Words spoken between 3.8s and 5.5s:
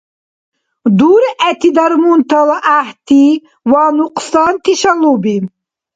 нукьсанти шалуби